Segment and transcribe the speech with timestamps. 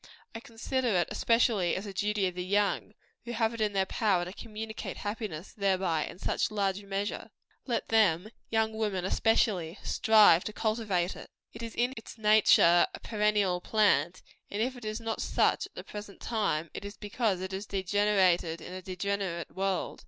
[0.33, 3.85] I consider it especially as a duty of the young, who have it in their
[3.85, 7.29] power to communicate happiness thereby in such large measure.
[7.67, 11.29] Let them let young women especially strive to cultivate it.
[11.53, 15.75] It is in its nature a perennial plant; and if it is not such at
[15.75, 19.99] the present time, it is because it has degenerated in a degenerate world.